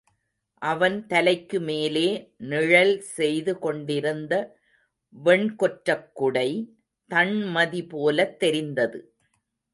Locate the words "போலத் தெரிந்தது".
7.89-9.01